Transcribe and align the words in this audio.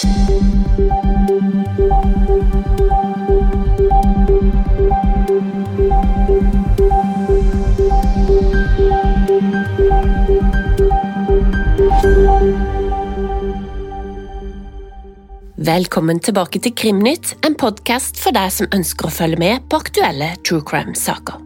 Velkommen 0.00 0.16
tilbake 16.24 16.60
til 16.64 16.72
Krimnytt, 16.72 17.34
en 17.44 17.52
podkast 17.52 18.16
for 18.16 18.32
deg 18.32 18.48
som 18.54 18.70
ønsker 18.72 19.04
å 19.04 19.12
følge 19.12 19.36
med 19.36 19.66
på 19.68 19.82
aktuelle 19.82 20.30
true 20.40 20.64
crime-saker. 20.64 21.36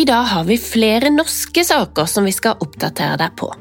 I 0.00 0.06
dag 0.08 0.24
har 0.30 0.48
vi 0.48 0.56
flere 0.56 1.12
norske 1.12 1.66
saker 1.68 2.08
som 2.08 2.24
vi 2.24 2.32
skal 2.32 2.56
oppdatere 2.64 3.20
deg 3.20 3.36
på. 3.36 3.52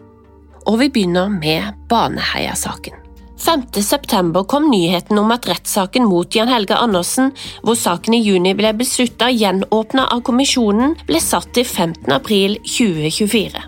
Og 0.63 0.79
vi 0.79 0.87
begynner 0.95 1.27
med 1.27 1.83
Baneheia-saken. 1.91 3.06
5. 3.39 3.81
september 3.81 4.43
kom 4.43 4.71
nyheten 4.71 5.19
om 5.19 5.31
at 5.31 5.47
rettssaken 5.47 6.05
mot 6.05 6.35
Jan 6.35 6.49
Helge 6.49 6.75
Andersen, 6.75 7.31
hvor 7.63 7.77
saken 7.77 8.15
i 8.17 8.21
juni 8.25 8.55
ble 8.57 8.73
beslutta 8.73 9.29
gjenåpna 9.29 10.07
av 10.13 10.23
kommisjonen, 10.25 10.95
ble 11.05 11.21
satt 11.21 11.51
til 11.53 11.65
15. 11.65 12.09
april 12.15 12.57
2024. 12.65 13.61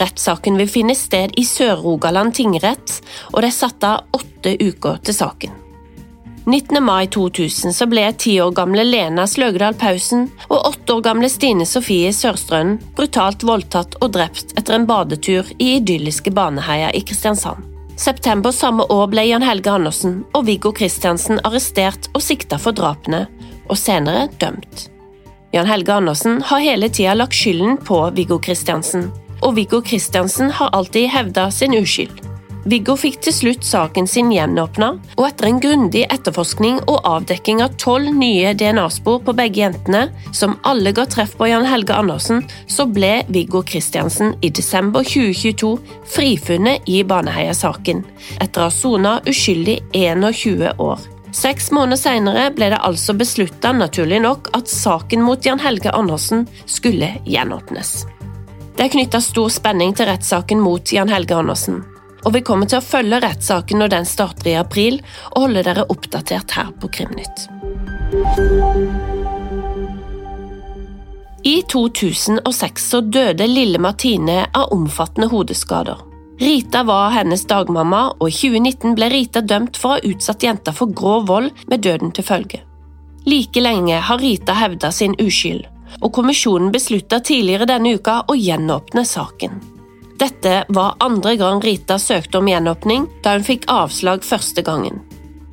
Rettssaken 0.00 0.56
vil 0.58 0.70
finne 0.70 0.96
sted 0.98 1.36
i 1.38 1.44
Sør-Rogaland 1.46 2.34
tingrett, 2.34 2.96
og 3.32 3.44
det 3.44 3.52
er 3.52 3.58
satt 3.58 3.84
av 3.86 4.16
åtte 4.16 4.56
uker 4.58 4.98
til 5.04 5.18
saken. 5.20 5.60
19. 6.44 6.80
mai 6.84 7.06
2000 7.08 7.72
så 7.72 7.86
ble 7.88 8.02
ti 8.20 8.34
år 8.40 8.50
gamle 8.56 8.84
Lena 8.84 9.24
Sløgedal 9.28 9.76
Pausen 9.80 10.26
og 10.50 10.58
åtte 10.74 10.98
år 10.98 11.04
gamle 11.06 11.30
Stine 11.32 11.64
Sofie 11.68 12.12
Sørstrønen 12.12 12.80
brutalt 12.96 13.46
voldtatt 13.48 13.96
og 14.02 14.12
drept 14.16 14.52
etter 14.58 14.76
en 14.76 14.88
badetur 14.88 15.48
i 15.56 15.78
idylliske 15.78 16.34
Baneheia 16.36 16.92
i 16.92 17.00
Kristiansand. 17.00 17.73
September 17.96 18.50
samme 18.50 18.82
år 18.90 19.06
ble 19.12 19.22
Jan 19.28 19.44
Helge 19.46 19.70
Andersen 19.70 20.16
og 20.34 20.48
Viggo 20.48 20.72
Kristiansen 20.74 21.38
arrestert 21.46 22.08
og 22.12 22.24
sikta 22.26 22.58
for 22.58 22.74
drapene, 22.74 23.26
og 23.70 23.78
senere 23.78 24.26
dømt. 24.42 24.88
Jan 25.54 25.70
Helge 25.70 25.94
Andersen 25.94 26.40
har 26.42 26.64
hele 26.64 26.90
tida 26.90 27.14
lagt 27.14 27.38
skylden 27.38 27.78
på 27.86 28.00
Viggo 28.16 28.40
Kristiansen 28.42 29.12
og 29.44 29.54
Viggo 29.58 29.80
Kristiansen 29.84 30.50
har 30.50 30.74
alltid 30.74 31.08
hevda 31.12 31.50
sin 31.50 31.76
uskyld. 31.78 32.33
Viggo 32.64 32.94
fikk 32.96 33.18
til 33.24 33.34
slutt 33.36 33.66
saken 33.66 34.06
sin 34.08 34.30
gjenåpna, 34.32 34.94
og 35.18 35.24
etter 35.26 35.50
en 35.50 35.58
grundig 35.60 36.06
etterforskning 36.08 36.78
og 36.88 37.04
avdekking 37.04 37.60
av 37.60 37.74
tolv 37.80 38.08
nye 38.16 38.54
DNA-spor 38.56 39.20
på 39.26 39.34
begge 39.36 39.60
jentene, 39.60 40.06
som 40.32 40.56
alle 40.64 40.94
ga 40.96 41.04
treff 41.04 41.34
på 41.36 41.50
Jan 41.50 41.68
Helge 41.68 41.92
Andersen, 41.96 42.40
så 42.66 42.88
ble 42.88 43.18
Viggo 43.28 43.60
Kristiansen 43.68 44.32
i 44.40 44.48
desember 44.48 45.04
2022 45.04 45.74
frifunnet 46.16 46.88
i 46.88 47.02
Baneheia-saken, 47.04 48.00
etter 48.40 48.64
å 48.64 48.70
ha 48.70 48.72
sona 48.72 49.18
uskyldig 49.28 49.82
21 49.92 50.80
år. 50.80 51.04
Seks 51.34 51.72
måneder 51.74 51.98
senere 52.00 52.50
ble 52.54 52.70
det 52.72 52.80
altså 52.86 53.12
beslutta, 53.18 53.74
naturlig 53.76 54.22
nok, 54.24 54.52
at 54.56 54.70
saken 54.70 55.24
mot 55.26 55.44
Jan 55.44 55.60
Helge 55.60 55.92
Andersen 55.92 56.46
skulle 56.64 57.16
gjenåpnes. 57.26 58.04
Det 58.74 58.86
er 58.86 58.94
knytta 58.94 59.20
stor 59.22 59.50
spenning 59.52 59.92
til 59.94 60.08
rettssaken 60.08 60.62
mot 60.62 60.92
Jan 60.94 61.12
Helge 61.12 61.36
Andersen, 61.36 61.82
og 62.24 62.32
vi 62.34 62.42
kommer 62.46 62.68
til 62.70 62.80
å 62.80 62.84
følge 62.84 63.20
rettssaken 63.24 63.82
når 63.82 63.92
den 63.92 64.08
starter 64.08 64.50
i 64.52 64.56
april, 64.60 65.00
og 65.34 65.46
holde 65.46 65.64
dere 65.66 65.86
oppdatert 65.92 66.56
her 66.56 66.72
på 66.80 66.90
Krimnytt. 66.96 67.46
I 71.44 71.58
2006 71.68 72.88
så 72.90 73.00
døde 73.00 73.46
lille 73.46 73.78
Martine 73.78 74.46
av 74.56 74.72
omfattende 74.72 75.28
hodeskader. 75.28 75.98
Rita 76.40 76.82
var 76.82 77.12
hennes 77.14 77.44
dagmamma, 77.46 78.06
og 78.18 78.30
i 78.30 78.32
2019 78.34 78.96
ble 78.96 79.10
Rita 79.12 79.42
dømt 79.44 79.76
for 79.78 79.92
å 79.92 79.98
ha 79.98 80.08
utsatt 80.08 80.42
jenta 80.42 80.72
for 80.74 80.90
grov 80.90 81.28
vold 81.28 81.52
med 81.70 81.84
døden 81.84 82.10
til 82.16 82.26
følge. 82.26 82.62
Like 83.28 83.60
lenge 83.60 84.00
har 84.08 84.18
Rita 84.20 84.56
hevda 84.56 84.90
sin 84.92 85.14
uskyld, 85.20 85.68
og 86.00 86.10
kommisjonen 86.16 86.72
beslutta 86.74 87.20
tidligere 87.20 87.68
denne 87.68 87.94
uka 88.00 88.22
å 88.28 88.36
gjenåpne 88.36 89.04
saken. 89.08 89.73
Dette 90.24 90.64
var 90.68 90.94
andre 91.00 91.36
gang 91.36 91.60
Rita 91.60 91.98
søkte 91.98 92.38
om 92.38 92.46
gjenåpning, 92.48 93.02
da 93.20 93.34
hun 93.34 93.42
fikk 93.44 93.66
avslag 93.68 94.22
første 94.24 94.62
gangen. 94.64 95.02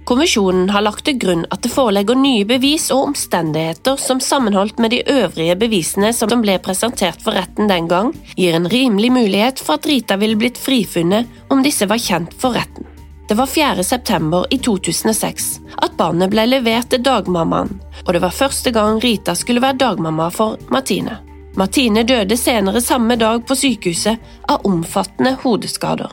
Kommisjonen 0.08 0.70
har 0.72 0.86
lagt 0.86 1.04
til 1.04 1.18
grunn 1.20 1.42
at 1.52 1.60
det 1.66 1.74
forelegger 1.74 2.16
nye 2.16 2.46
bevis 2.48 2.86
og 2.96 3.10
omstendigheter 3.10 4.00
som 4.00 4.22
sammenholdt 4.24 4.80
med 4.80 4.94
de 4.96 5.02
øvrige 5.12 5.58
bevisene 5.60 6.14
som 6.16 6.32
ble 6.46 6.56
presentert 6.64 7.20
for 7.20 7.36
retten 7.36 7.68
den 7.68 7.90
gang, 7.92 8.14
gir 8.40 8.56
en 8.56 8.70
rimelig 8.72 9.10
mulighet 9.12 9.60
for 9.60 9.76
at 9.76 9.90
Rita 9.92 10.16
ville 10.22 10.40
blitt 10.40 10.62
frifunnet 10.62 11.28
om 11.52 11.66
disse 11.66 11.90
var 11.92 12.00
kjent 12.00 12.32
for 12.40 12.56
retten. 12.56 12.88
Det 13.28 13.36
var 13.36 13.52
4. 13.52 13.84
september 13.84 14.48
i 14.56 14.62
2006 14.64 15.50
at 15.84 16.00
barnet 16.00 16.32
ble 16.32 16.48
levert 16.48 16.94
til 16.96 17.04
dagmammaen, 17.04 17.76
og 18.06 18.14
det 18.16 18.24
var 18.24 18.40
første 18.40 18.72
gang 18.72 19.04
Rita 19.04 19.36
skulle 19.36 19.64
være 19.68 19.82
dagmamma 19.84 20.30
for 20.32 20.56
Martine. 20.72 21.20
Martine 21.56 22.04
døde 22.08 22.38
senere 22.38 22.82
samme 22.82 23.18
dag 23.20 23.44
på 23.48 23.56
sykehuset 23.60 24.20
av 24.48 24.66
omfattende 24.68 25.36
hodeskader. 25.44 26.12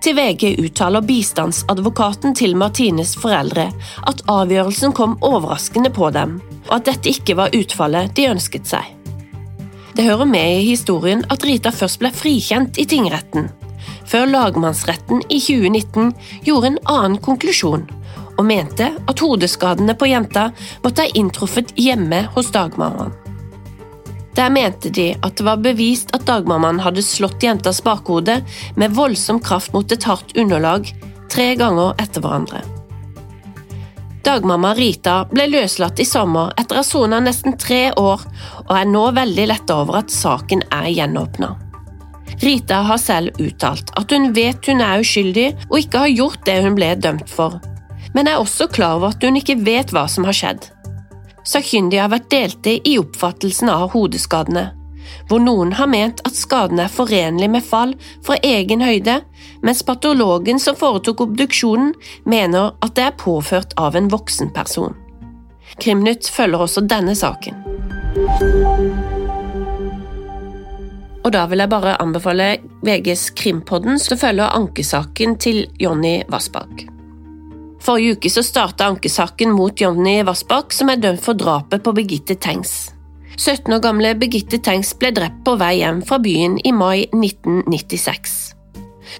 Til 0.00 0.16
VG 0.16 0.54
uttaler 0.62 1.04
bistandsadvokaten 1.04 2.34
til 2.36 2.54
Martines 2.56 3.16
foreldre 3.18 3.66
at 4.06 4.22
avgjørelsen 4.30 4.94
kom 4.96 5.16
overraskende 5.24 5.90
på 5.92 6.08
dem, 6.14 6.38
og 6.68 6.78
at 6.78 6.88
dette 6.88 7.12
ikke 7.12 7.36
var 7.36 7.56
utfallet 7.56 8.14
de 8.16 8.28
ønsket 8.30 8.70
seg. 8.70 8.92
Det 9.96 10.04
hører 10.04 10.28
med 10.28 10.60
i 10.60 10.70
historien 10.70 11.24
at 11.32 11.44
Rita 11.44 11.72
først 11.72 12.00
ble 12.00 12.12
frikjent 12.14 12.78
i 12.78 12.86
tingretten, 12.88 13.50
før 14.06 14.28
lagmannsretten 14.30 15.24
i 15.28 15.40
2019 15.40 16.12
gjorde 16.46 16.72
en 16.72 16.82
annen 16.84 17.20
konklusjon 17.20 17.88
og 18.36 18.44
mente 18.44 18.90
at 19.08 19.22
hodeskadene 19.24 19.96
på 19.96 20.10
jenta 20.12 20.50
måtte 20.84 21.06
ha 21.06 21.16
inntruffet 21.18 21.72
hjemme 21.80 22.26
hos 22.36 22.52
dagmammaen. 22.54 23.25
Der 24.36 24.50
mente 24.52 24.90
de 24.92 25.14
at 25.24 25.38
det 25.38 25.46
var 25.46 25.60
bevist 25.64 26.12
at 26.16 26.26
dagmammaen 26.28 26.82
hadde 26.84 27.04
slått 27.04 27.42
jentas 27.42 27.80
bakhode 27.84 28.42
med 28.76 28.96
voldsom 28.96 29.40
kraft 29.40 29.72
mot 29.72 29.92
et 29.92 30.04
hardt 30.04 30.36
underlag 30.36 30.90
tre 31.32 31.54
ganger 31.56 31.94
etter 32.02 32.20
hverandre. 32.24 32.60
Dagmamma 34.26 34.72
Rita 34.74 35.20
ble 35.30 35.46
løslatt 35.48 36.00
i 36.02 36.08
sommer 36.08 36.50
etter 36.58 36.76
å 36.76 36.82
ha 36.82 36.86
sona 36.86 37.20
nesten 37.22 37.54
tre 37.62 37.92
år, 37.94 38.24
og 38.66 38.72
er 38.74 38.88
nå 38.90 39.04
veldig 39.14 39.46
letta 39.52 39.78
over 39.84 40.00
at 40.00 40.10
saken 40.10 40.64
er 40.74 40.90
gjenåpna. 40.90 41.52
Rita 42.42 42.82
har 42.88 42.98
selv 43.00 43.38
uttalt 43.40 43.94
at 43.96 44.12
hun 44.12 44.32
vet 44.36 44.66
hun 44.68 44.82
er 44.84 45.00
uskyldig 45.00 45.46
og 45.70 45.78
ikke 45.78 46.02
har 46.02 46.12
gjort 46.12 46.42
det 46.48 46.58
hun 46.66 46.76
ble 46.76 46.90
dømt 47.00 47.30
for, 47.32 47.60
men 48.18 48.28
er 48.28 48.42
også 48.42 48.66
klar 48.68 48.98
over 48.98 49.14
at 49.14 49.22
hun 49.24 49.38
ikke 49.38 49.60
vet 49.62 49.94
hva 49.94 50.04
som 50.10 50.26
har 50.28 50.36
skjedd. 50.36 50.66
Sakkyndige 51.46 52.02
har 52.02 52.10
vært 52.10 52.30
delte 52.32 52.74
i 52.82 52.96
oppfattelsen 52.98 53.70
av 53.70 53.92
hodeskadene, 53.94 54.66
hvor 55.30 55.42
noen 55.42 55.72
har 55.78 55.86
ment 55.90 56.22
at 56.26 56.34
skadene 56.34 56.86
er 56.86 56.92
forenlig 56.92 57.48
med 57.52 57.64
fall 57.64 57.94
fra 58.26 58.38
egen 58.42 58.82
høyde, 58.82 59.20
mens 59.62 59.84
patologen 59.86 60.58
som 60.62 60.78
foretok 60.78 61.22
obduksjonen, 61.28 61.94
mener 62.26 62.74
at 62.82 62.96
det 62.98 63.06
er 63.06 63.18
påført 63.20 63.76
av 63.78 63.98
en 63.98 64.10
voksen 64.10 64.50
person. 64.56 64.96
Krimnytt 65.82 66.26
følger 66.32 66.66
også 66.66 66.82
denne 66.88 67.14
saken. 67.18 67.62
Og 71.26 71.32
da 71.34 71.46
vil 71.50 71.62
jeg 71.62 71.70
bare 71.70 71.96
anbefale 72.02 72.52
VGs 72.86 73.30
Krimpodden 73.38 73.98
som 74.02 74.18
følger 74.18 74.54
ankesaken 74.54 75.34
til 75.42 75.64
Jonny 75.82 76.20
Vassbakk. 76.30 76.86
Forrige 77.86 78.16
uke 78.16 78.30
så 78.30 78.42
starta 78.42 78.88
ankesaken 78.90 79.52
mot 79.54 79.80
Jonny 79.80 80.16
Vassbakk, 80.26 80.72
som 80.74 80.88
er 80.90 80.98
dømt 80.98 81.22
for 81.22 81.38
drapet 81.38 81.84
på 81.86 81.92
Birgitte 81.94 82.34
Tengs. 82.34 82.72
17 83.36 83.70
år 83.76 83.82
gamle 83.84 84.10
Birgitte 84.18 84.58
Tengs 84.58 84.90
ble 84.98 85.12
drept 85.14 85.44
på 85.46 85.54
vei 85.60 85.76
hjem 85.78 86.00
fra 86.08 86.18
byen 86.18 86.56
i 86.66 86.72
mai 86.74 87.04
1996. 87.14 88.34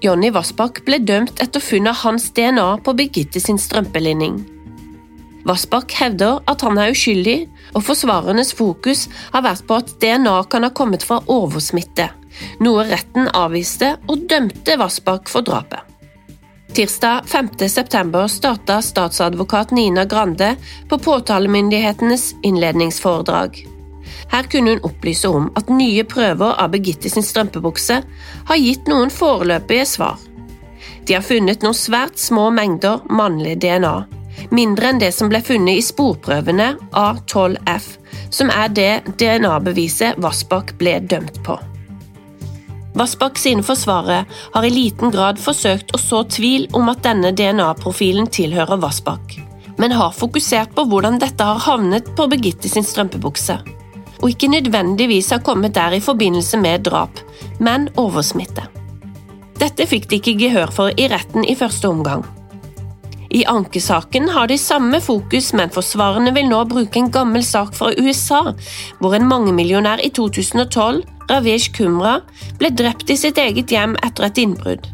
Jonny 0.03 0.33
Vassbakk 0.35 0.83
ble 0.83 0.99
dømt 0.99 1.39
etter 1.39 1.63
funnet 1.63 1.93
av 1.93 2.01
hans 2.01 2.27
DNA 2.35 2.67
på 2.83 2.97
Birgitte 2.99 3.39
sin 3.39 3.61
strømpelinning. 3.61 4.41
Vassbakk 5.47 5.95
hevder 6.01 6.43
at 6.51 6.67
han 6.67 6.75
er 6.75 6.91
uskyldig, 6.91 7.39
og 7.71 7.87
forsvarernes 7.87 8.51
fokus 8.57 9.07
har 9.31 9.47
vært 9.47 9.63
på 9.69 9.79
at 9.79 9.95
DNA 10.03 10.41
kan 10.51 10.67
ha 10.67 10.75
kommet 10.75 11.07
fra 11.07 11.23
oversmitte, 11.23 12.11
noe 12.59 12.83
retten 12.91 13.31
avviste 13.31 13.95
og 14.11 14.27
dømte 14.27 14.75
Vassbakk 14.83 15.31
for 15.31 15.47
drapet. 15.47 15.86
Tirsdag 16.77 17.21
5. 17.25 17.69
september 17.69 18.27
starta 18.27 18.81
statsadvokat 18.81 19.71
Nina 19.71 20.05
Grande 20.05 20.55
på 20.89 20.99
påtalemyndighetenes 20.99 22.35
innledningsforedrag. 22.43 23.67
Her 24.31 24.43
kunne 24.43 24.69
hun 24.69 24.79
opplyse 24.83 25.27
om 25.27 25.47
at 25.55 25.69
nye 25.69 26.03
prøver 26.03 26.53
av 26.61 26.69
Birgitte 26.69 27.09
sin 27.09 27.25
strømpebukse 27.25 27.97
har 28.49 28.61
gitt 28.61 28.85
noen 28.85 29.09
foreløpige 29.09 29.87
svar. 29.89 30.19
De 31.07 31.15
har 31.17 31.25
funnet 31.25 31.65
noen 31.65 31.79
svært 31.79 32.21
små 32.21 32.51
mengder 32.53 33.01
mannlig 33.09 33.55
DNA, 33.65 33.95
mindre 34.53 34.91
enn 34.91 35.01
det 35.01 35.09
som 35.17 35.33
ble 35.33 35.41
funnet 35.41 35.81
i 35.81 35.87
sporprøvene 35.87 36.75
A12F, 36.93 37.89
som 38.29 38.53
er 38.53 38.69
det 38.69 38.91
DNA-beviset 39.17 40.21
Vassbakk 40.21 40.75
ble 40.77 40.99
dømt 41.09 41.41
på. 41.41 41.57
Vassbakk 42.97 43.37
sine 43.37 43.61
forsvarere 43.61 44.23
har 44.53 44.65
i 44.65 44.71
liten 44.73 45.11
grad 45.13 45.37
forsøkt 45.41 45.93
å 45.93 45.99
så 46.01 46.23
tvil 46.33 46.65
om 46.77 46.87
at 46.89 47.03
denne 47.05 47.29
DNA-profilen 47.35 48.29
tilhører 48.33 48.79
Vassbakk, 48.81 49.35
men 49.77 49.93
har 49.93 50.15
fokusert 50.17 50.73
på 50.73 50.87
hvordan 50.89 51.19
dette 51.21 51.45
har 51.45 51.61
havnet 51.67 52.09
på 52.17 52.25
Birgitte 52.31 52.71
sin 52.71 52.85
strømpebukse, 52.87 53.59
og 54.17 54.31
ikke 54.31 54.49
nødvendigvis 54.49 55.29
har 55.35 55.43
kommet 55.45 55.75
der 55.77 55.93
i 55.93 56.01
forbindelse 56.01 56.57
med 56.57 56.87
drap, 56.87 57.21
men 57.61 57.85
oversmitte. 58.01 58.65
Dette 59.61 59.85
fikk 59.89 60.09
de 60.09 60.17
ikke 60.17 60.37
gehør 60.39 60.73
for 60.73 60.97
i 60.97 61.05
retten 61.11 61.45
i 61.45 61.57
første 61.57 61.89
omgang. 61.89 62.25
I 63.29 63.43
ankesaken 63.45 64.29
har 64.33 64.47
de 64.49 64.57
samme 64.57 65.01
fokus, 65.03 65.51
men 65.53 65.69
forsvarerne 65.73 66.31
vil 66.33 66.47
nå 66.49 66.63
bruke 66.71 66.97
en 66.97 67.11
gammel 67.13 67.45
sak 67.45 67.75
fra 67.77 67.91
USA, 67.99 68.55
hvor 69.01 69.13
en 69.13 69.27
mangemillionær 69.29 70.01
i 70.01 70.09
2012 70.15 71.03
Ravesh 71.27 71.73
Kumra 71.75 72.21
ble 72.59 72.69
drept 72.71 73.09
i 73.11 73.17
sitt 73.19 73.37
eget 73.41 73.71
hjem 73.71 73.97
etter 74.05 74.29
et 74.29 74.39
innbrudd. 74.41 74.87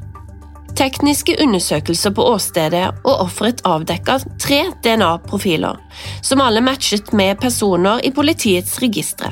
Tekniske 0.74 1.36
undersøkelser 1.44 2.16
på 2.18 2.26
åstedet 2.32 2.88
og 3.04 3.20
offeret 3.28 3.62
avdekka 3.70 4.18
tre 4.42 4.64
DNA-profiler, 4.82 5.78
som 6.26 6.42
alle 6.42 6.64
matchet 6.66 7.14
med 7.14 7.38
personer 7.42 8.02
i 8.02 8.10
politiets 8.12 8.80
registre. 8.82 9.30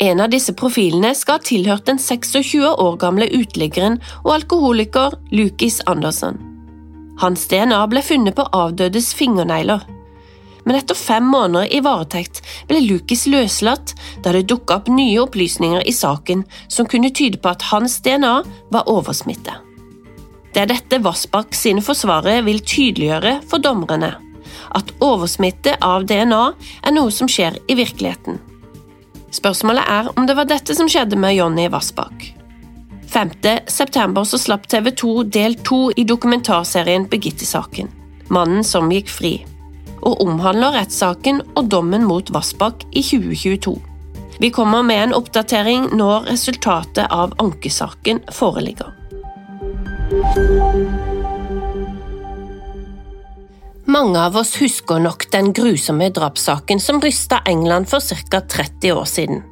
En 0.00 0.22
av 0.24 0.32
disse 0.32 0.54
profilene 0.56 1.12
skal 1.14 1.36
ha 1.36 1.44
tilhørt 1.44 1.84
den 1.86 2.00
26 2.00 2.64
år 2.72 2.96
gamle 3.02 3.28
uteliggeren 3.28 4.00
og 4.24 4.32
alkoholiker 4.38 5.18
Lukis 5.30 5.82
Andersen. 5.86 6.40
Hans 7.20 7.44
DNA 7.52 7.84
ble 7.92 8.00
funnet 8.02 8.34
på 8.34 8.48
avdødes 8.56 9.12
fingernegler 9.14 9.84
men 10.64 10.76
etter 10.78 10.94
fem 10.98 11.24
måneder 11.26 11.74
i 11.74 11.80
varetekt 11.84 12.42
ble 12.70 12.80
Lucas 12.84 13.26
løslatt 13.30 13.94
da 14.24 14.34
det 14.34 14.46
dukka 14.50 14.80
opp 14.80 14.90
nye 14.92 15.20
opplysninger 15.22 15.86
i 15.88 15.94
saken 15.94 16.44
som 16.68 16.88
kunne 16.90 17.12
tyde 17.14 17.40
på 17.42 17.52
at 17.52 17.66
hans 17.72 17.98
DNA 18.04 18.34
var 18.74 18.90
oversmitte. 18.90 19.56
Det 20.52 20.64
er 20.64 20.68
dette 20.68 21.00
Vassbakk 21.02 21.56
sine 21.56 21.82
forsvarere 21.84 22.44
vil 22.44 22.60
tydeliggjøre 22.60 23.38
for 23.48 23.62
dommerne, 23.64 24.12
at 24.76 24.92
oversmitte 25.00 25.78
av 25.80 26.04
DNA 26.08 26.42
er 26.84 26.94
noe 26.94 27.12
som 27.14 27.30
skjer 27.30 27.56
i 27.72 27.76
virkeligheten. 27.78 28.38
Spørsmålet 29.32 29.88
er 29.88 30.10
om 30.12 30.28
det 30.28 30.36
var 30.36 30.48
dette 30.50 30.76
som 30.76 30.90
skjedde 30.92 31.16
med 31.16 31.38
Jonny 31.38 31.70
Vassbakk. 31.72 32.34
5. 33.12 33.32
september 33.68 34.24
så 34.24 34.38
slapp 34.40 34.68
TV 34.72 34.90
2 34.96 35.14
del 35.32 35.56
2 35.64 35.80
i 36.00 36.04
dokumentarserien 36.08 37.08
Birgitte-saken, 37.08 37.88
mannen 38.32 38.64
som 38.64 38.92
gikk 38.92 39.12
fri 39.12 39.34
og 40.02 40.20
omhandler 40.24 40.74
rettssaken 40.76 41.40
og 41.54 41.70
dommen 41.70 42.04
mot 42.08 42.30
Vassbakk 42.34 42.84
i 42.90 43.02
2022. 43.06 43.76
Vi 44.42 44.50
kommer 44.50 44.82
med 44.82 45.04
en 45.04 45.14
oppdatering 45.14 45.92
når 45.94 46.26
resultatet 46.32 47.06
av 47.10 47.36
ankesaken 47.42 48.24
foreligger. 48.34 48.90
Mange 53.92 54.18
av 54.18 54.36
oss 54.40 54.54
husker 54.60 55.00
nok 55.02 55.26
den 55.32 55.50
grusomme 55.52 56.06
drapssaken 56.14 56.80
som 56.80 57.00
rysta 57.02 57.42
England 57.46 57.90
for 57.90 58.00
ca. 58.00 58.40
30 58.40 58.92
år 58.92 59.08
siden, 59.10 59.42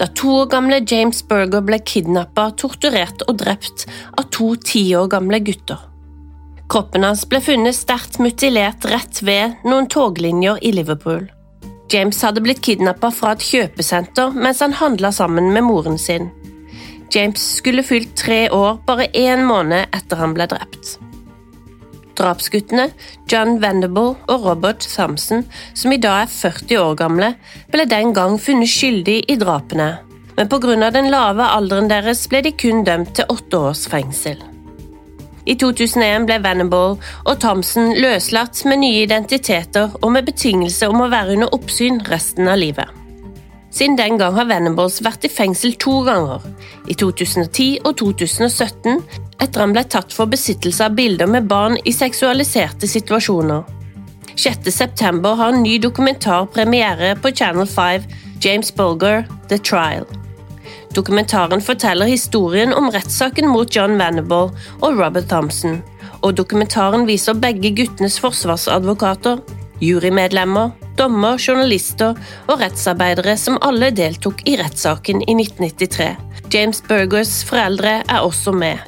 da 0.00 0.08
to 0.08 0.32
år 0.42 0.48
gamle 0.52 0.80
James 0.84 1.22
Berger 1.28 1.62
ble 1.64 1.78
kidnappa, 1.84 2.50
torturert 2.58 3.22
og 3.28 3.38
drept 3.44 3.86
av 4.16 4.28
to 4.34 4.54
ti 4.56 4.88
år 4.96 5.08
gamle 5.12 5.40
gutter. 5.44 5.84
Kroppen 6.68 7.04
hans 7.06 7.22
ble 7.30 7.38
funnet 7.40 7.76
sterkt 7.78 8.18
mutilert 8.18 8.84
rett 8.90 9.22
ved 9.22 9.62
noen 9.64 9.86
toglinjer 9.90 10.58
i 10.66 10.72
Liverpool. 10.74 11.28
James 11.92 12.18
hadde 12.26 12.42
blitt 12.42 12.62
kidnappa 12.66 13.12
fra 13.14 13.36
et 13.36 13.44
kjøpesenter 13.46 14.34
mens 14.34 14.62
han 14.64 14.74
handla 14.74 15.12
sammen 15.14 15.52
med 15.54 15.66
moren 15.68 15.98
sin. 15.98 16.32
James 17.14 17.42
skulle 17.60 17.86
fylt 17.86 18.16
tre 18.18 18.48
år 18.50 18.80
bare 18.86 19.06
én 19.14 19.44
måned 19.46 19.94
etter 19.94 20.18
han 20.18 20.34
ble 20.34 20.48
drept. 20.50 20.96
Drapsguttene 22.16 22.88
John 23.30 23.60
Vendible 23.62 24.16
og 24.26 24.48
Robert 24.48 24.82
Thompson, 24.88 25.44
som 25.76 25.92
i 25.92 26.00
dag 26.02 26.24
er 26.24 26.32
40 26.32 26.80
år 26.80 26.98
gamle, 26.98 27.30
ble 27.70 27.86
den 27.86 28.14
gang 28.16 28.40
funnet 28.42 28.72
skyldig 28.72 29.20
i 29.30 29.38
drapene, 29.38 29.90
men 30.36 30.50
pga. 30.50 30.90
den 30.90 31.12
lave 31.12 31.46
alderen 31.46 31.92
deres 31.92 32.26
ble 32.32 32.42
de 32.42 32.56
kun 32.56 32.84
dømt 32.88 33.14
til 33.14 33.28
åtte 33.32 33.62
års 33.68 33.86
fengsel. 33.92 34.40
I 35.46 35.54
2001 35.54 36.26
ble 36.26 36.40
Venable 36.42 36.96
og 36.98 37.34
Thompson 37.42 37.92
løslatt 37.94 38.64
med 38.66 38.82
nye 38.82 39.04
identiteter 39.06 39.94
og 40.00 40.12
med 40.16 40.26
betingelse 40.26 40.88
om 40.90 41.04
å 41.04 41.10
være 41.12 41.36
under 41.36 41.54
oppsyn 41.54 42.00
resten 42.10 42.50
av 42.50 42.58
livet. 42.58 42.90
Siden 43.76 43.98
den 43.98 44.16
gang 44.18 44.34
har 44.34 44.48
Venables 44.48 45.02
vært 45.04 45.26
i 45.28 45.30
fengsel 45.30 45.74
to 45.78 46.00
ganger, 46.06 46.42
i 46.88 46.96
2010 46.96 47.84
og 47.84 47.98
2017, 48.00 49.02
etter 49.36 49.62
han 49.62 49.74
ble 49.76 49.84
tatt 49.84 50.14
for 50.16 50.32
besittelse 50.32 50.86
av 50.86 50.96
bilder 50.96 51.28
med 51.30 51.46
barn 51.50 51.76
i 51.84 51.92
seksualiserte 51.92 52.88
situasjoner. 52.88 53.66
6.9 54.36 55.34
har 55.36 55.52
en 55.52 55.62
ny 55.62 55.78
dokumentar 55.80 56.48
premiere 56.52 57.14
på 57.20 57.32
Channel 57.36 57.68
5, 57.68 58.08
James 58.40 58.72
Bulger, 58.74 59.26
The 59.48 59.58
Trial. 59.58 60.08
Dokumentaren 60.96 61.60
forteller 61.60 62.08
historien 62.08 62.72
om 62.72 62.88
rettssaken 62.88 63.50
mot 63.52 63.68
John 63.76 63.98
Venable 64.00 64.48
og 64.80 64.96
Robert 64.96 65.28
Thompson, 65.28 65.82
og 66.24 66.38
dokumentaren 66.38 67.04
viser 67.08 67.36
begge 67.36 67.74
guttenes 67.76 68.16
forsvarsadvokater, 68.22 69.42
jurymedlemmer, 69.84 70.72
dommer, 70.96 71.36
journalister 71.36 72.16
og 72.48 72.62
rettsarbeidere 72.62 73.36
som 73.36 73.60
alle 73.60 73.92
deltok 73.92 74.40
i 74.48 74.56
rettssaken 74.56 75.20
i 75.26 75.36
1993. 75.36 76.10
James 76.54 76.80
Burgers 76.88 77.42
foreldre 77.44 77.98
er 78.00 78.24
også 78.24 78.56
med. 78.56 78.80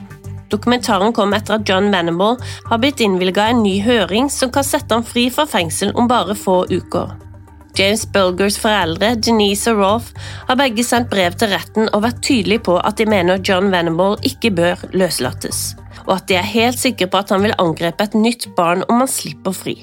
Dokumentaren 0.49 1.13
kom 1.13 1.37
etter 1.37 1.59
at 1.59 1.69
John 1.69 1.93
Venable 1.93 2.39
har 2.71 2.81
blitt 2.81 3.05
innvilga 3.05 3.51
en 3.53 3.61
ny 3.67 3.83
høring 3.85 4.33
som 4.33 4.49
kan 4.55 4.65
sette 4.65 4.97
ham 4.97 5.05
fri 5.05 5.29
fra 5.29 5.45
fengsel 5.45 5.93
om 5.93 6.09
bare 6.09 6.39
få 6.39 6.63
uker. 6.73 7.28
James 7.79 8.03
Bulgers 8.13 8.57
foreldre, 8.59 9.13
Denise 9.23 9.71
og 9.71 9.83
Rolf, 9.83 10.09
har 10.49 10.59
begge 10.59 10.83
sendt 10.83 11.11
brev 11.13 11.37
til 11.39 11.53
retten 11.53 11.87
og 11.93 12.03
vært 12.03 12.23
tydelige 12.27 12.65
på 12.67 12.79
at 12.83 12.99
de 12.99 13.07
mener 13.07 13.39
John 13.45 13.71
Venable 13.71 14.19
ikke 14.27 14.51
bør 14.59 14.83
løslates, 14.97 15.77
og 16.09 16.17
at 16.17 16.27
de 16.31 16.39
er 16.41 16.51
helt 16.51 16.81
sikre 16.81 17.07
på 17.07 17.21
at 17.23 17.31
han 17.35 17.45
vil 17.47 17.55
angrepe 17.63 18.09
et 18.09 18.19
nytt 18.19 18.49
barn 18.59 18.83
om 18.89 19.05
han 19.05 19.11
slipper 19.13 19.55
fri. 19.55 19.77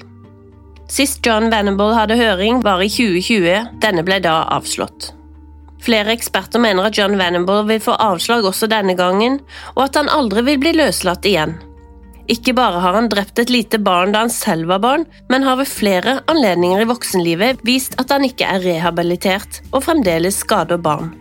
Sist 0.92 1.24
John 1.26 1.48
Venable 1.50 1.96
hadde 1.96 2.18
høring, 2.20 2.60
var 2.62 2.84
i 2.84 2.90
2020. 2.92 3.78
Denne 3.82 4.04
ble 4.06 4.20
da 4.22 4.42
avslått. 4.54 5.10
Flere 5.82 6.14
eksperter 6.14 6.62
mener 6.62 6.88
at 6.88 6.98
John 6.98 7.16
Venable 7.18 7.64
vil 7.68 7.82
få 7.82 7.96
avslag 8.02 8.46
også 8.46 8.68
denne 8.70 8.94
gangen, 8.98 9.40
og 9.74 9.86
at 9.88 9.98
han 9.98 10.12
aldri 10.12 10.44
vil 10.46 10.60
bli 10.62 10.76
løslatt 10.78 11.26
igjen. 11.26 11.56
Ikke 12.32 12.56
bare 12.58 12.80
har 12.82 12.96
han 12.96 13.06
drept 13.10 13.38
et 13.38 13.52
lite 13.52 13.78
barn 13.78 14.10
da 14.14 14.24
han 14.24 14.32
selv 14.32 14.66
var 14.72 14.80
barn, 14.82 15.04
men 15.30 15.46
har 15.46 15.60
ved 15.60 15.70
flere 15.70 16.18
anledninger 16.30 16.82
i 16.82 16.88
voksenlivet 16.90 17.62
vist 17.66 17.94
at 18.02 18.10
han 18.10 18.26
ikke 18.26 18.48
er 18.50 18.64
rehabilitert 18.64 19.60
og 19.70 19.84
fremdeles 19.86 20.40
skader 20.42 20.80
barn. 20.82 21.12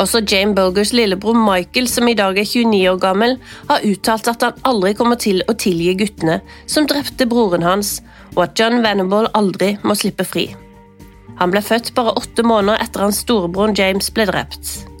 Også 0.00 0.22
Jane 0.24 0.54
Bulgers 0.56 0.92
lillebror 0.96 1.36
Michael, 1.36 1.88
som 1.90 2.08
i 2.08 2.14
dag 2.16 2.38
er 2.38 2.48
29 2.48 2.78
år 2.94 3.00
gammel, 3.02 3.36
har 3.68 3.84
uttalt 3.84 4.30
at 4.30 4.46
han 4.46 4.62
aldri 4.68 4.94
kommer 4.96 5.20
til 5.20 5.42
å 5.50 5.56
tilgi 5.58 5.96
guttene 6.00 6.38
som 6.70 6.86
drepte 6.88 7.26
broren 7.28 7.66
hans, 7.66 7.98
og 8.36 8.46
at 8.46 8.56
John 8.58 8.80
Venable 8.86 9.28
aldri 9.36 9.74
må 9.84 9.98
slippe 9.98 10.24
fri. 10.24 10.46
Han 11.42 11.52
ble 11.52 11.60
født 11.64 11.92
bare 11.96 12.14
åtte 12.16 12.46
måneder 12.46 12.80
etter 12.84 13.04
hans 13.04 13.20
storebror 13.26 13.74
James 13.76 14.08
ble 14.14 14.28
drept. 14.30 14.91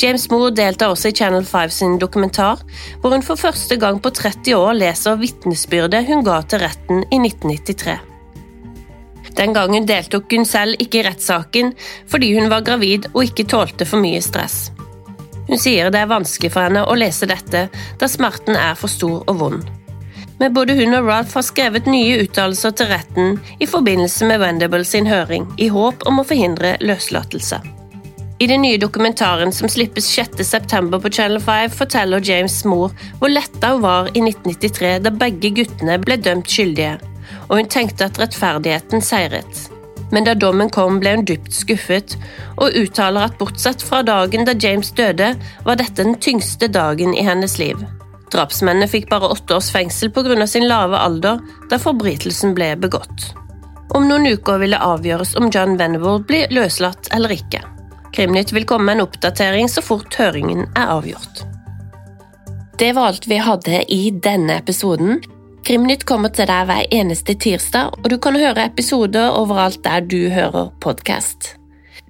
James 0.00 0.28
Moore 0.30 0.52
deltar 0.56 0.92
også 0.92 1.10
i 1.10 1.16
Channel 1.16 1.44
5 1.46 1.70
sin 1.70 1.98
dokumentar, 2.00 2.62
hvor 3.00 3.12
hun 3.14 3.24
for 3.26 3.40
første 3.40 3.76
gang 3.76 4.00
på 4.02 4.10
30 4.10 4.56
år 4.56 4.78
leser 4.78 5.20
vitnesbyrdet 5.20 6.06
hun 6.08 6.24
ga 6.26 6.40
til 6.46 6.62
retten 6.64 7.04
i 7.10 7.20
1993. 7.20 7.98
Den 9.36 9.54
gangen 9.56 9.86
deltok 9.88 10.32
hun 10.32 10.44
selv 10.48 10.80
ikke 10.82 11.00
i 11.00 11.04
rettssaken 11.06 11.72
fordi 12.10 12.32
hun 12.36 12.50
var 12.52 12.64
gravid 12.66 13.08
og 13.14 13.24
ikke 13.24 13.48
tålte 13.48 13.88
for 13.88 14.02
mye 14.02 14.20
stress. 14.24 14.70
Hun 15.48 15.60
sier 15.60 15.90
det 15.92 16.02
er 16.02 16.10
vanskelig 16.10 16.52
for 16.54 16.64
henne 16.66 16.84
å 16.86 16.96
lese 16.96 17.28
dette, 17.28 17.66
da 17.98 18.08
smerten 18.08 18.56
er 18.56 18.76
for 18.78 18.92
stor 18.92 19.24
og 19.26 19.38
vond. 19.40 19.70
Men 20.40 20.54
både 20.56 20.74
hun 20.78 20.96
og 20.96 21.06
Ralph 21.06 21.36
har 21.38 21.44
skrevet 21.46 21.90
nye 21.90 22.22
uttalelser 22.24 22.74
til 22.78 22.88
retten 22.90 23.36
i 23.62 23.68
forbindelse 23.68 24.26
med 24.26 24.42
Wendable 24.42 24.84
sin 24.88 25.06
høring, 25.06 25.46
i 25.58 25.68
håp 25.70 26.06
om 26.08 26.22
å 26.22 26.26
forhindre 26.26 26.76
løslatelse. 26.82 27.60
I 28.42 28.46
den 28.46 28.62
nye 28.62 28.78
dokumentaren 28.78 29.52
som 29.52 29.68
slippes 29.68 30.18
6.9 30.18 31.00
på 31.00 31.10
Channel 31.10 31.40
5, 31.40 31.70
forteller 31.70 32.20
James 32.26 32.56
mor 32.66 32.90
hvor 33.20 33.30
letta 33.30 33.68
hun 33.70 33.82
var 33.84 34.08
i 34.10 34.22
1993 34.24 34.88
da 35.04 35.12
begge 35.14 35.52
guttene 35.54 35.94
ble 36.02 36.16
dømt 36.18 36.48
skyldige, 36.50 36.96
og 37.44 37.52
hun 37.60 37.68
tenkte 37.70 38.08
at 38.08 38.16
rettferdigheten 38.18 39.04
seiret. 39.04 39.60
Men 40.10 40.26
da 40.26 40.34
dommen 40.34 40.72
kom, 40.74 40.98
ble 40.98 41.12
hun 41.14 41.22
dypt 41.28 41.54
skuffet, 41.54 42.16
og 42.56 42.74
uttaler 42.80 43.28
at 43.28 43.36
bortsett 43.38 43.84
fra 43.86 44.00
dagen 44.02 44.48
da 44.48 44.56
James 44.58 44.90
døde, 44.98 45.36
var 45.62 45.78
dette 45.78 46.02
den 46.02 46.18
tyngste 46.18 46.66
dagen 46.66 47.14
i 47.14 47.22
hennes 47.22 47.54
liv. 47.62 47.78
Drapsmennene 48.34 48.88
fikk 48.90 49.06
bare 49.12 49.30
åtte 49.36 49.54
års 49.60 49.70
fengsel 49.70 50.10
pga. 50.10 50.48
sin 50.50 50.66
lave 50.66 50.98
alder 50.98 51.38
da 51.70 51.78
forbrytelsen 51.78 52.56
ble 52.58 52.74
begått. 52.74 53.36
Om 53.94 54.08
noen 54.10 54.26
uker 54.34 54.58
vil 54.58 54.74
det 54.74 54.82
avgjøres 54.82 55.36
om 55.38 55.46
John 55.52 55.78
Venable 55.78 56.18
blir 56.26 56.50
løslatt 56.50 57.12
eller 57.14 57.38
ikke. 57.38 57.62
Krimnytt 58.12 58.52
vil 58.52 58.66
komme 58.68 58.90
med 58.90 59.00
en 59.00 59.06
oppdatering 59.06 59.70
så 59.72 59.82
fort 59.84 60.14
høringen 60.20 60.66
er 60.76 60.92
avgjort. 60.98 61.46
Det 62.78 62.92
var 62.96 63.12
alt 63.12 63.28
vi 63.30 63.38
hadde 63.40 63.84
i 63.92 64.10
denne 64.10 64.58
episoden. 64.60 65.22
Krimnytt 65.62 66.04
kommer 66.08 66.32
til 66.34 66.48
deg 66.50 66.66
hver 66.68 66.88
eneste 66.92 67.36
tirsdag, 67.38 67.94
og 68.02 68.08
du 68.10 68.18
kan 68.18 68.36
høre 68.36 68.66
episoder 68.66 69.36
overalt 69.38 69.84
der 69.84 70.02
du 70.02 70.26
hører 70.32 70.72
podkast. 70.82 71.54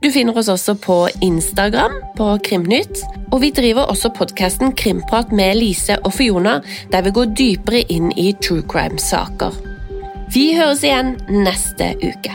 Du 0.02 0.08
finner 0.10 0.34
oss 0.38 0.48
også 0.50 0.74
på 0.82 0.96
Instagram 1.22 1.92
på 2.16 2.30
Krimnytt, 2.48 3.04
og 3.30 3.44
vi 3.44 3.52
driver 3.54 3.92
også 3.92 4.10
podkasten 4.16 4.72
Krimprat 4.74 5.30
med 5.30 5.54
Lise 5.60 6.00
og 6.02 6.16
Fiona, 6.16 6.56
der 6.90 7.06
vi 7.06 7.14
går 7.14 7.36
dypere 7.38 7.84
inn 7.92 8.10
i 8.18 8.32
true 8.42 8.64
crime-saker. 8.66 9.54
Vi 10.32 10.54
høres 10.56 10.82
igjen 10.82 11.14
neste 11.44 11.92
uke. 12.02 12.34